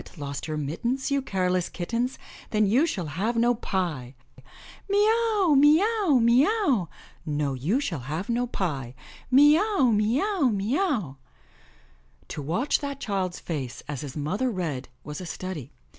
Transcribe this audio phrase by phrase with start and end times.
[0.17, 1.11] lost your mittens.
[1.11, 2.17] You careless kittens.
[2.49, 4.15] Then you shall have no pie,*
[4.89, 4.97] 'Mee
[5.37, 6.87] aWy mee aw, mee aw!'
[7.23, 8.95] 'No, you shall have no pie!'
[9.29, 11.17] 'Mee aw, mee aw, mee aw!'"
[12.29, 15.71] To watch that child's face as his mothei read was a study.